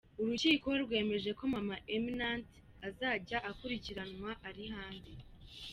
Urukiko 0.21 0.67
rwemeje 0.83 1.29
ko 1.37 1.43
Maman 1.53 1.81
Eminante 1.95 2.57
azajya 2.87 3.37
akurikiranwa 3.51 4.31
ari 4.47 4.63
hanze. 4.73 5.11